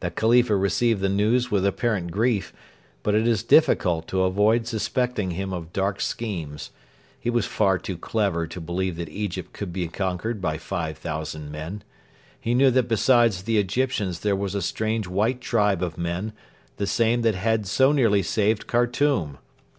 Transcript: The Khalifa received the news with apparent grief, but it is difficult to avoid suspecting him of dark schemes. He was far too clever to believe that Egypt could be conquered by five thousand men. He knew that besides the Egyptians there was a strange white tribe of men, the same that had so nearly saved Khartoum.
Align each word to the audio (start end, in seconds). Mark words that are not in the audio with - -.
The 0.00 0.10
Khalifa 0.10 0.54
received 0.54 1.00
the 1.00 1.08
news 1.08 1.50
with 1.50 1.64
apparent 1.64 2.10
grief, 2.10 2.52
but 3.02 3.14
it 3.14 3.26
is 3.26 3.42
difficult 3.42 4.06
to 4.08 4.24
avoid 4.24 4.66
suspecting 4.66 5.30
him 5.30 5.54
of 5.54 5.72
dark 5.72 5.98
schemes. 6.02 6.72
He 7.18 7.30
was 7.30 7.46
far 7.46 7.78
too 7.78 7.96
clever 7.96 8.46
to 8.46 8.60
believe 8.60 8.96
that 8.96 9.08
Egypt 9.08 9.54
could 9.54 9.72
be 9.72 9.88
conquered 9.88 10.42
by 10.42 10.58
five 10.58 10.98
thousand 10.98 11.50
men. 11.50 11.82
He 12.38 12.52
knew 12.52 12.70
that 12.70 12.82
besides 12.82 13.44
the 13.44 13.56
Egyptians 13.56 14.20
there 14.20 14.36
was 14.36 14.54
a 14.54 14.60
strange 14.60 15.06
white 15.06 15.40
tribe 15.40 15.82
of 15.82 15.96
men, 15.96 16.34
the 16.76 16.86
same 16.86 17.22
that 17.22 17.34
had 17.34 17.66
so 17.66 17.92
nearly 17.92 18.22
saved 18.22 18.66
Khartoum. 18.66 19.38